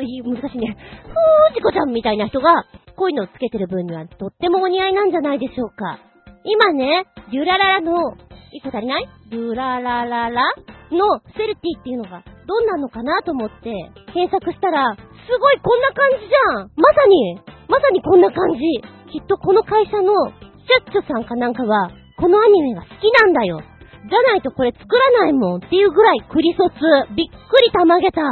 [0.00, 0.76] ー、難しいね。
[1.04, 2.64] ふー、チコちゃんみたいな人が、
[2.96, 5.98] こういうのをつけてる分にはとってもお似合いなんじゃないでしょうか。
[6.44, 8.16] 今ね、デュラララの、
[8.52, 9.08] 一個足りない？
[9.30, 10.42] デュララララ？
[10.90, 13.70] のセルティっていうのがどんなのかなと思って
[14.14, 15.02] 検索したら、す
[15.38, 17.36] ごいこんな感じじゃんまさに
[17.68, 18.58] まさにこんな感じ
[19.12, 23.62] きっとこの会社のシュッチョさんかなんかは、このアニメが好きなんだよ
[24.08, 26.76] じゃないとこれ作らないもんっていうぐらいクリソツ。
[27.14, 28.22] びっくりたまげた。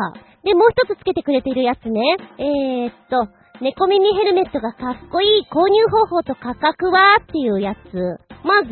[0.43, 2.01] で、もう一つつけてくれているやつね。
[2.39, 3.29] えー、っと、
[3.61, 7.97] 猫耳ヘルメットがかっこいい購入方法と価格はっていうやつ。
[8.45, 8.71] まず、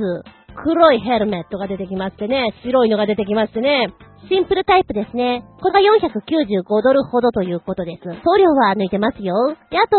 [0.55, 3.93] 黒いヘルメットが出てきましてね、白いのが出てきましてね、
[4.29, 5.45] シンプルタイプですね。
[5.61, 8.03] これが495ドルほどということです。
[8.25, 9.35] 送料は抜いてますよ。
[9.71, 9.97] で、あと、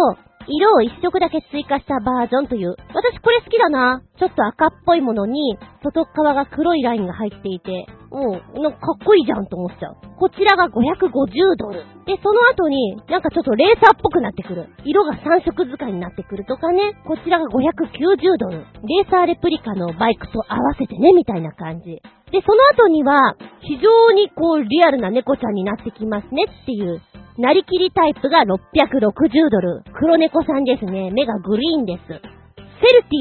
[0.47, 4.01] 色を一色だけ追加したバージョンという、私これ好きだな。
[4.19, 9.97] ちょっと赤っぽいものに、外側が黒いラインが入っていて、もう、なんかかっこいいじゃんと思っちゃう。
[10.17, 11.83] こちらが550ドル。
[12.05, 14.69] で、その後に、なんかちょっとレーサーっぽくなってくる。
[14.85, 16.93] 色が3色使いになってくるとかね。
[17.05, 18.59] こちらが590ドル。
[18.59, 22.01] レーサーレプリカのバイクと合わせてね、みたいな感じ。
[22.31, 27.01] で、その後には、非常にこう、リアルな猫ちゃんになってきますねっていう
[27.37, 29.83] なりきりタイプが660ドル。
[29.99, 31.11] 黒猫さんですね。
[31.11, 32.07] 目がグリーンです。
[32.07, 32.29] セルテ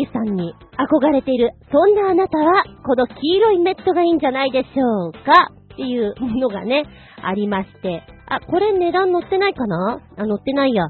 [0.07, 1.51] ィさんに憧れている。
[1.73, 5.19] そんなあなたは、この黄色いメットがいいんじゃないでしょうか？
[5.75, 6.85] っていうものがね、
[7.23, 8.05] ありまして。
[8.29, 10.01] あ、これ値段載ってないかな？
[10.17, 10.87] あ、載ってないや。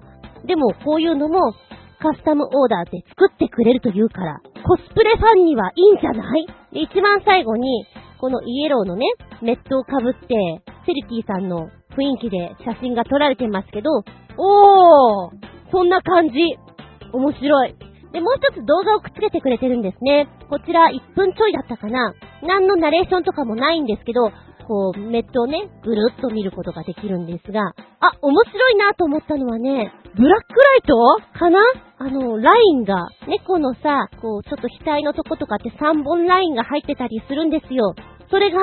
[0.46, 1.54] でも、こういうのも、
[2.00, 6.46] カスタムオーダーで作ってくれるというから、コスプレファンにはいいんじゃない？
[6.72, 7.86] 一番最後に、
[8.20, 9.06] このイエローのね、
[9.40, 10.28] メットをかぶって、
[10.84, 13.90] セルティさんの雰囲気で写真が撮られてますけど、
[14.36, 15.30] おー
[15.70, 16.34] そんな感じ
[17.12, 17.74] 面白い。
[18.12, 20.28] で、もう一つ動画をくっつけてくれてるんですね。
[20.48, 22.14] こちら1分ちょいだったかな。
[22.42, 24.30] 何のナレーションとかもないんですけど、
[24.66, 27.74] こう、ネットをね、ぐるっと見ることができるんですが、あ、
[28.22, 31.58] 面白いなと思ったのはね、ブラックライトかな？
[31.98, 37.94] あの、ラインが、猫のさ、こう、ちょっと額のとことかって3本ラインが入ってたりするんですよ。
[38.30, 38.58] それが、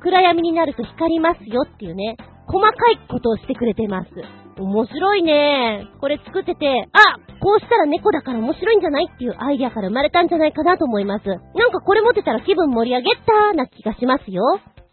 [0.00, 4.10] 暗闇になると光りますよっていうね、細かいことをしてくれてます。
[4.58, 5.86] 面白いね。
[6.00, 6.98] これ作ってて、あ
[7.40, 11.26] こうしたら猫だから面白いんじゃないっていうアイディアから生まれたんじゃないかなと思います。
[11.26, 11.38] なん
[11.70, 14.42] かこれ持ってたら気分盛り上げたな気がしますよ。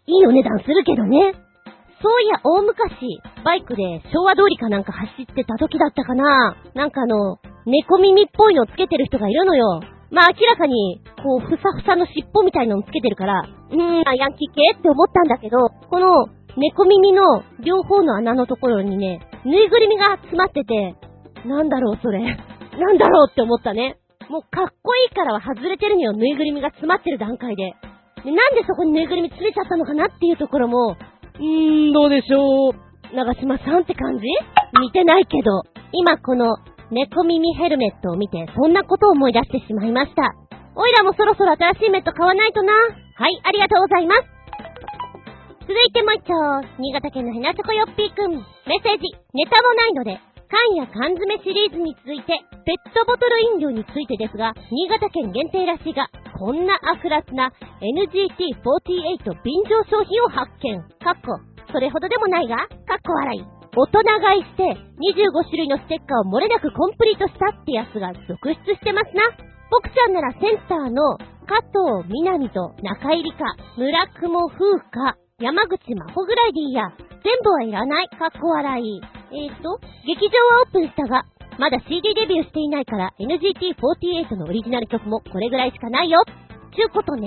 [0.06, 1.34] いいお値段するけどね。
[2.02, 2.84] そういや、大昔、
[3.44, 9.80] バイクで昭和通りかなんか走ってた時だったかななんかあの、猫耳っぽいのつけてる人がいるのよ。
[10.10, 15.56] まあ明らかに、こう、ふさふさの尻尾みたいのをつけてるから、うーん、ヤンキー系って思ったんだけど、
[15.88, 20.94] この、猫耳の両方の穴のところにね、ぬいぐるみが詰まってて、
[21.46, 22.20] なんだろうそれ。
[22.20, 23.98] なんだろうって思ったね。
[24.28, 27.74] もうかっこいいからは外れてるのよ、ぬいぐるみが詰まってる段階で。
[28.24, 30.96] で、なんでそこにぬいぐるみ詰めちゃったのかなっていうところも、
[31.38, 32.72] うーん、どうでしょう。
[33.14, 34.24] 長島さんって感じ？
[34.80, 35.62] 似てないけど。
[35.92, 36.56] 今この
[36.90, 40.34] 猫耳ヘルメットを見て、そんなことを思い出してしまいました。
[40.74, 42.72] おいらもそろそろ新しいメット買わないとな。
[42.72, 44.22] はい、ありがとうございます。
[45.64, 46.36] 続いてもう一丁、
[46.76, 48.36] 新潟県のヘナチョコヨッピーくん。
[48.36, 50.20] メッセージ、ネタもないので、
[50.52, 52.36] 缶や缶詰シリーズに続いて、
[52.68, 57.48] ペットボトル飲料についてですが、新潟県限定らしいが、こんな悪辣な
[57.80, 60.76] NGT48 便乗商品を発見。
[61.00, 61.40] かっこ、
[61.72, 63.40] それほどでもないが、かっこ笑い。
[63.72, 69.32] 大人買いして、25種類のステッカーを漏れなくコンプリートしたってやつが続出してますな。
[69.72, 71.16] 僕ちゃんならセンターの
[71.48, 74.60] 加藤みなみと中入りか、村雲風
[74.92, 76.94] 花、山口真帆ぐらいでいいや。
[77.26, 78.08] 全部はいらない。
[78.08, 79.00] かっこ笑い。
[79.34, 81.26] えーと、劇場はオープンしたが、
[81.58, 86.22] まだ CD デビューしていないから NGT48 のオリジナル曲もこれぐらいしかないよ。
[86.70, 87.26] ちゅうことね。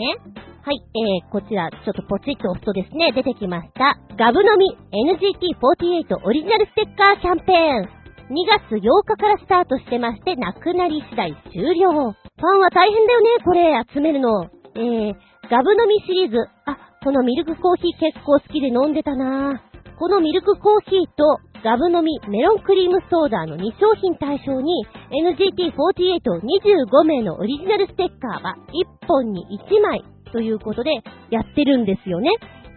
[0.63, 3.99] はい、えー、こちら、ちょっとポチッと押すとですね、出てきました。
[4.15, 7.97] ガブ飲み NGT48 オリジナルステッカーキャンペーン。
[8.31, 11.91] 2月8日からスタートしてまして、なくなり次第終了。
[11.91, 14.47] ファンは大変だよね、これ、集めるの。
[14.75, 15.15] えー、
[15.51, 16.37] ガブ飲みシリーズ。
[16.65, 19.63] あ、このミルクコーヒー結構好きで飲んでたな
[19.97, 30.95] このミルクコーヒーとガブ飲みメロンクリームソーダの2商品対象に NGT4825 名のオリジナルステッカーは1本に1枚ということで
[31.31, 32.29] やってるんですよね。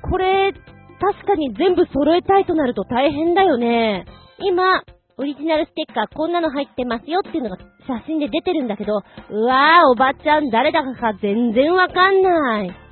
[0.09, 4.05] これ、確かに全部揃えたいとなると大変だよね。
[4.39, 4.85] 今、
[5.19, 7.57] オリジナルステッカーこんなの入ってますよっていうのが
[7.89, 12.90] 写真で出てるんだけど、うわー、おばちゃん誰だか全然わかんない。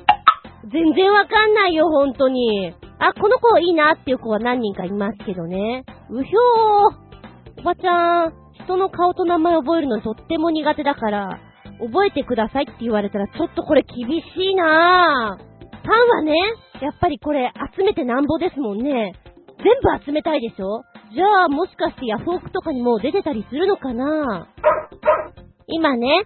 [0.65, 2.75] 全然わかんないよ、ほんとに。
[2.99, 5.85] あ、この子いいなっていう子は何人かいますけどね。
[6.11, 7.61] うひょー。
[7.61, 8.33] おばちゃん、
[8.65, 11.41] 人の顔と名前覚えるのとっても苦手だから、
[11.81, 15.45] 覚えてくださいって言われたらちょっとこれ厳しいなぁ。
[15.85, 16.35] パンはね、
[16.83, 19.15] やっぱりこれ集めてなんぼですもんね。
[19.59, 19.67] 全
[19.99, 20.83] 部集めたいでしょ？
[21.15, 24.49] じゃあもしかしてヤフオクとかにも出てたりするのかな？
[25.67, 26.25] 今ね、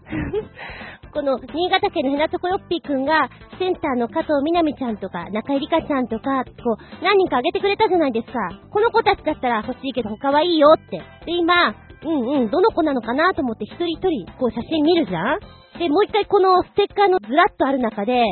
[1.12, 8.38] この、新潟県のヘナチョコヨッピーくんが、センターの加藤みなみちゃんとか、中井里香ちゃんとか、こう、何人かあげてくれたじゃないですか。
[8.70, 10.98] この子たちだったら欲しいけど他はいいよって。
[11.27, 15.38] で、今、うんうん、どの子なのかなと思って一人一人、こう写真見るじゃん
[15.79, 18.25] で、もう一回このステッカーのずらっとある中で、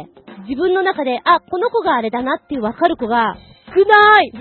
[0.49, 3.37] 自分の中で、あ、この子があれだなっていうわかる子が、
[3.69, 4.33] 少ない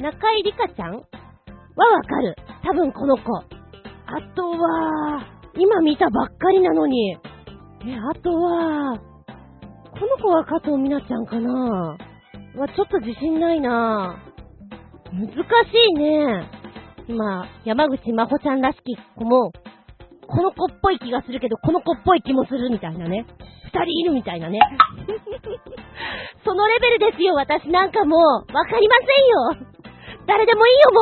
[0.00, 0.92] 中井里香ちゃん？
[0.92, 2.36] はわかる。
[2.62, 3.22] 多分この子。
[3.36, 3.44] あ
[4.34, 5.24] とは、
[5.56, 7.16] 今見たばっかりなのに、
[7.86, 8.98] え、あとは、
[9.92, 11.52] この子は加藤みなちゃんかな
[12.56, 14.16] は、ちょっと自信ないな
[15.12, 15.34] 難し
[15.90, 16.48] いね。
[17.06, 19.52] 今、山口真帆ちゃんらしき子も、
[20.26, 23.26] この子っぽい気がするけど、この子っぽい気もするみたいなね。
[23.64, 24.58] 二人いるみたいなね。
[26.44, 28.20] そのレベルですよ、私なんかもう、
[28.54, 29.66] わかりませんよ。
[30.26, 31.00] 誰でもいいよ、も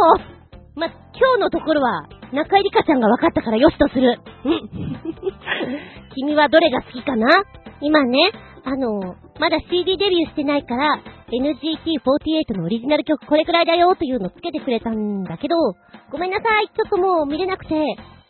[0.76, 0.80] う。
[0.80, 4.18] ま、今日のところは、中井里香ちゃんが分かったからよしとする。
[4.44, 4.52] うん。
[6.14, 7.28] 君はどれが好きかな？
[7.80, 8.32] 今ね、
[8.64, 15.56] あの、まだ CD デビューしてないから、NGT48 のオリジナル曲これくらいだよというのつけてくれたんだけど、
[16.10, 17.74] ごめんなさい、ちょっともう見れなくて、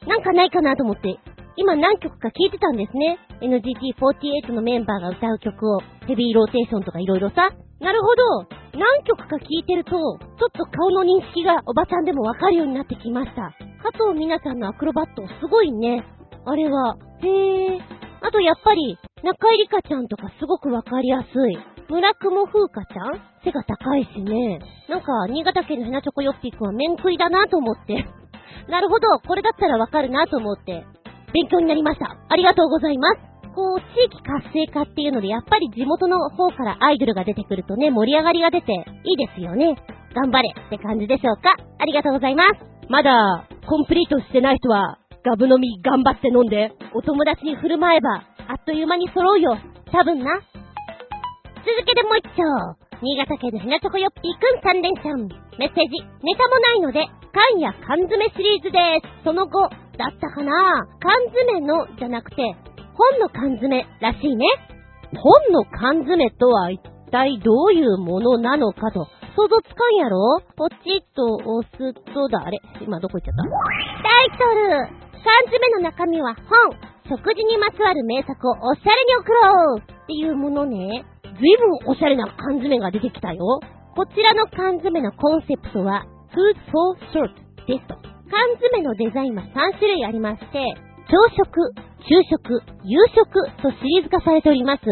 [0.06, 1.18] なんかないかなと思って、
[1.56, 3.18] 今何曲か聴いてたんですね。
[3.42, 7.50] NGT48 のメンバーが歌う曲を、ヘビーローテーションとか色々さ。
[7.80, 8.46] なるほど。
[8.78, 10.18] 何曲か聴いてると、ちょっ
[10.52, 13.52] と顔の認識がおばちゃんでもわかるようになってきました。
[13.82, 16.04] 加藤みなちゃんのアクロバットすごいね。
[16.46, 16.96] あれは。
[17.22, 17.80] へえ。
[18.22, 21.58] あとやっぱり、中井里香ちゃんとかすごくわかりやすい。
[21.88, 23.20] 村雲風花ちゃん？
[23.44, 24.60] 背が高いしね。
[24.88, 28.06] なんか、新潟県のヘナチョコヨッピーくんは面食いだなと思って。
[28.70, 30.84] なるほど、これだったらわかるなと思って、
[31.32, 32.16] 勉強になりました。
[32.28, 33.20] ありがとうございます。
[33.54, 38.72] こう、地域活性化っていうので、やっぱり地元の方からアイドルが出てくるとね、盛り上がりが出て
[39.04, 39.76] いいですよね。
[40.14, 41.54] 頑張れって感じでしょうか？
[41.78, 42.50] ありがとうございます。
[42.88, 49.56] まだ、コンプリートしてない人は、ガブ飲み頑張って飲んで、お友達に振る舞えば、あっという間に揃うよ。
[49.92, 50.40] 多分な。
[51.62, 52.42] 続けてもう一丁。
[53.02, 55.28] 新潟県のひなチョコヨッピーくん3連チャン。
[55.58, 59.24] メッセージ、ネタもないので、缶や缶詰シリーズです。
[59.24, 60.50] その後、だったかな
[60.98, 62.42] 缶詰のじゃなくて、
[62.94, 64.46] 本の缶詰らしいね。
[65.14, 66.80] 本の缶詰とは一
[67.12, 70.40] 体どういうものなのかと、想像つかんやろ？
[70.56, 72.58] ポチッと押すとだ、あれ？
[72.80, 73.42] 今どこ行っちゃった？
[74.02, 76.74] タイトル缶詰の中身は本
[77.08, 81.04] 食事にまつわる名作をおしゃれに送ろうっていうものね。
[81.22, 83.60] ずいぶんおしゃれな缶詰が出てきたよ。
[83.96, 87.32] こちらの缶詰のコンセプトは Food for Short
[87.66, 87.96] ですと。
[88.30, 90.74] 缶詰のデザインは3種類ありまして、
[91.08, 94.82] 朝食、昼食、夕食とシリーズ化されております。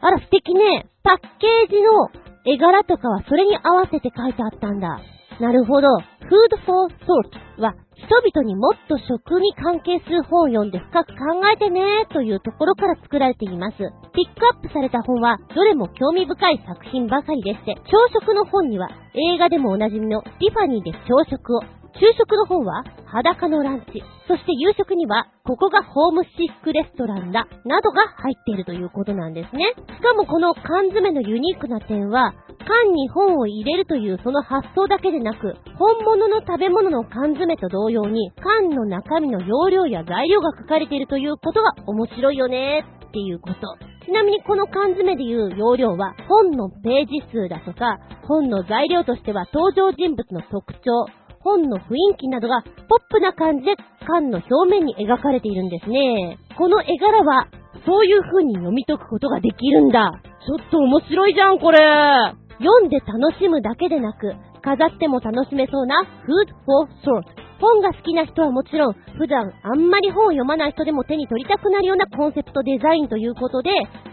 [0.00, 0.86] あら素敵ね。
[1.02, 2.08] パッケージの
[2.46, 5.00] 絵柄とかはそれに合わせて書いてあったんだ。
[5.40, 5.88] なるほど。
[6.30, 11.16] Food for Thought は人々にもっと食に関係する本を読んで深く考
[11.52, 13.76] えてねというところから作られています。
[13.76, 21.60] ピックアップされた本はどれも興味深い作品ばかりでして、朝食の本には映画でもおなじみのティファニーで朝食を、
[21.94, 24.02] 昼食の方は裸のランチ。
[24.28, 27.48] そして夕食には、ここがホームシックレストランだ。
[27.64, 29.74] などが入っているということなんですね。
[29.76, 43.76] しかもこの缶詰のユニークな点は、缶に本を入れるというその発想だけでなく、本物の食べ物の缶詰と同様に、缶の中身の容量や材料が書かれているということが面白いよねっていうこと。
[44.06, 51.06] ちなみにこの缶詰でいう容量は本のページ数だとか、本の材料としては登場人物の特徴、
[51.42, 52.72] 本の雰囲気などがポッ
[53.10, 53.76] プな感じで
[54.06, 56.38] 缶の表面に描かれているんですね。
[56.56, 57.48] この絵柄は
[57.86, 60.20] そういう風に読み解くことができるんだ。
[60.46, 61.78] ちょっと面白いじゃん、これ。
[62.58, 67.24] 読んで楽しむだけでなく、飾っても楽しめそうな Food for Thought。
[67.60, 73.70] 本が好きな人はもちろん、普段あんまり本を読まない人でも手に取りたくなるようなコンセプトデザインということで、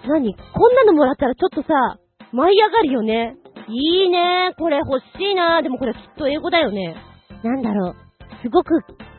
[0.07, 0.33] 何？
[0.33, 1.97] こんなのもらったらちょっとさ、
[2.31, 3.35] 舞い上がるよね。
[3.69, 6.95] いいねこれ欲しいなでもこれきっと英語だよね。
[7.43, 7.95] なんだろう。
[8.41, 8.69] すごく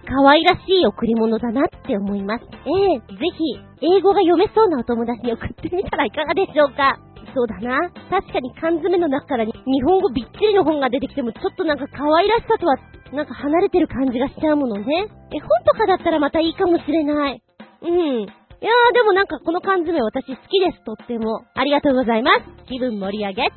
[0.07, 2.45] 可愛らしい贈り物だなって思います。
[2.45, 6.99] ええぜひ、英語が読めそうなお友達に送ってみたらいかがでしょうか
[7.35, 7.91] そうだな。
[8.11, 9.53] 確かに缶詰の中から日
[9.85, 12.77] 本語びっちりの本が出てきても、ちょっとなんか可愛らしさとは、
[13.12, 15.09] なんか離れてる感じがしちゃうものね。
[15.31, 17.43] 絵本とかだったらまたいいかもしれない。
[17.83, 17.91] うん。
[17.91, 21.45] いやーでもなんかこの缶詰私好きです、とっても。
[21.55, 22.66] ありがとうございます。
[22.66, 23.53] 気分盛り上げた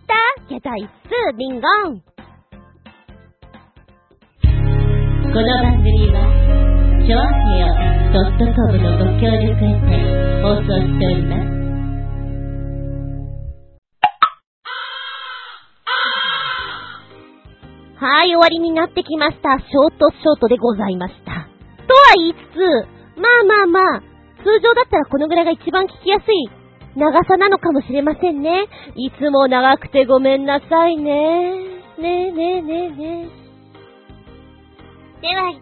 [0.50, 2.11] ゲタイス、リンゴン。
[5.34, 6.28] この番組は、
[7.08, 7.24] ちょあ
[7.56, 7.72] へよ
[8.12, 9.96] .com のご協力へて
[10.44, 11.48] 放送しております。
[17.96, 19.58] はい、終わりになってきました。
[19.60, 21.32] ショートショートでございました。
[21.32, 21.48] とは
[22.18, 22.60] 言いつつ、
[23.16, 24.02] まあまあまあ、
[24.44, 26.50] 通常だったらこのぐらいが一番聞きやすい
[26.98, 28.68] 長さなのかもしれませんね。
[28.98, 31.54] いつも長くてごめんなさいね。
[32.02, 33.41] ねえねえねえねえ。
[35.22, 35.62] では一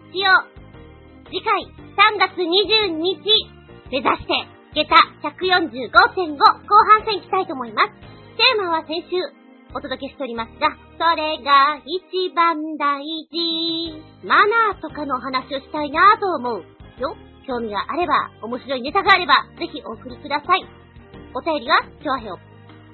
[1.28, 3.20] 次回3月22日
[3.92, 4.32] 目指して、
[4.72, 7.92] 下駄145.5後半戦いきたいと思います。
[8.40, 9.20] テーマは先週
[9.76, 14.00] お届けしておりますが、それが一番大事。
[14.24, 16.64] マナーとかのお話をしたいなと思う
[16.96, 17.14] よ。
[17.46, 20.64] 興味があれば、面白いネタがあれば、ぜひお送りください。
[21.36, 22.42] お便りは、調和表。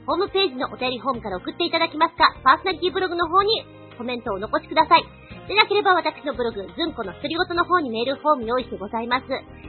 [0.04, 3.62] ホームページのお便りフォームから送っていただきますか、パーソナリティブログの方に
[3.96, 5.25] コメントをお残しください。
[5.48, 9.26] でなければ私のブログ、ずんこのすりごとの方にメールフォーム用意してございます。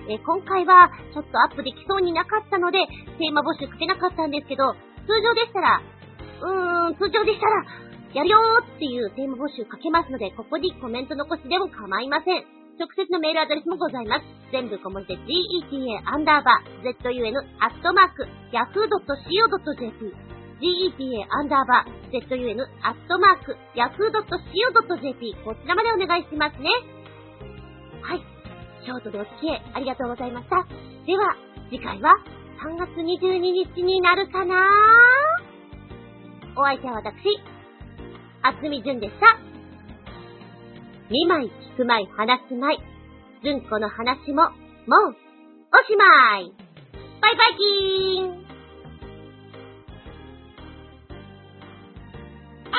[0.09, 2.80] えー、今回はちょっとアップできそうになかったので、
[3.21, 4.73] テーマ募集書けなかったんですけど、
[5.05, 5.82] 通常でしたら、
[6.41, 7.61] うーん、通常でしたら、
[8.13, 12.41] やるよーっていうテーマ募集書けますので、ここにコメント残しでも構いません。
[12.78, 14.25] 直接のメールアドレスもございます。
[14.51, 20.26] 全部小文字で geta アンダーバー zun アットマーク yahoo.co.jp
[20.60, 26.70] geta アンダーバー zun アットマーク yahoo.co.jp こちらまでお願いしますね。
[28.01, 28.22] はい。
[28.84, 30.66] ショートでお付き合いありがとうございました。
[31.05, 31.36] では、
[31.70, 32.14] 次回は
[32.64, 34.55] 3月22日になるかな？
[36.55, 37.14] お相手は私、
[38.41, 39.38] あつみじゅんでした。
[41.10, 42.80] 見舞い聞く舞い話す舞い。
[43.43, 45.16] ずんこの話も、もう、
[45.72, 46.51] おしまい
[47.22, 48.47] バイバイキーン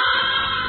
[0.01, 0.65] Ah!